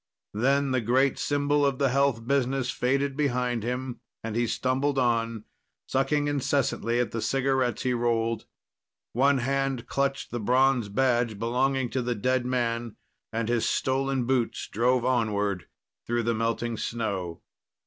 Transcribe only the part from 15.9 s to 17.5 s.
through the melting snow.